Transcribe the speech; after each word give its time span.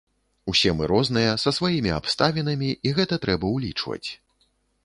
Усе 0.51 0.71
мы 0.77 0.87
розныя, 0.91 1.35
са 1.43 1.53
сваімі 1.57 1.91
абставінамі, 1.99 2.73
і 2.89 2.97
гэта 3.01 3.23
трэба 3.27 3.45
ўлічваць. 3.59 4.07